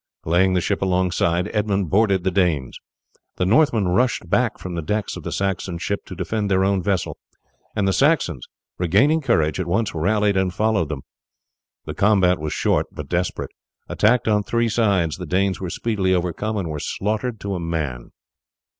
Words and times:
Laying 0.25 0.53
the 0.55 0.61
ship 0.61 0.81
alongside, 0.81 1.47
Edmund 1.53 1.91
boarded 1.91 2.23
the 2.23 2.31
Danes. 2.31 2.79
The 3.35 3.45
Northmen 3.45 3.87
rushed 3.87 4.27
back 4.27 4.57
from 4.57 4.73
the 4.73 4.81
decks 4.81 5.15
of 5.15 5.21
the 5.21 5.31
Saxon 5.31 5.77
ship 5.77 6.05
to 6.05 6.15
defend 6.15 6.49
their 6.49 6.65
own 6.65 6.81
vessel; 6.81 7.19
and 7.75 7.87
the 7.87 7.93
Saxons, 7.93 8.47
regaining 8.79 9.21
courage, 9.21 9.59
at 9.59 9.67
once 9.67 9.93
rallied 9.93 10.35
and 10.37 10.51
followed 10.51 10.89
them. 10.89 11.03
The 11.85 11.93
combat 11.93 12.39
was 12.39 12.51
short 12.51 12.87
but 12.91 13.09
desperate. 13.09 13.51
Attacked 13.87 14.27
on 14.27 14.41
three 14.41 14.69
sides, 14.69 15.17
the 15.17 15.27
Danes 15.27 15.61
were 15.61 15.69
speedily 15.69 16.15
overcome 16.15 16.57
and 16.57 16.67
were 16.69 16.79
slaughtered 16.79 17.39
to 17.41 17.53
a 17.53 17.59
man. 17.59 18.09